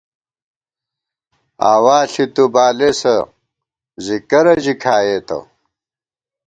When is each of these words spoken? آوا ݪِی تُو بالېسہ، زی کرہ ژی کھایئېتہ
آوا 1.73 1.97
ݪِی 2.11 2.25
تُو 2.33 2.43
بالېسہ، 2.53 3.15
زی 4.03 4.17
کرہ 4.29 4.55
ژی 4.63 4.73
کھایئېتہ 4.81 5.39